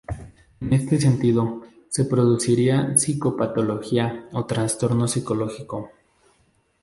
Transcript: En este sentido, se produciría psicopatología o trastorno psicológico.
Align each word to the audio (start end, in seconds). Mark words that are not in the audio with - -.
En 0.59 0.73
este 0.73 0.99
sentido, 0.99 1.61
se 1.87 2.05
produciría 2.05 2.95
psicopatología 2.97 4.29
o 4.31 4.47
trastorno 4.47 5.07
psicológico. 5.07 5.91